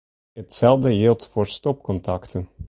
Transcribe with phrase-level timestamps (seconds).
[0.41, 2.43] Itselde jildt foar stopkontakten.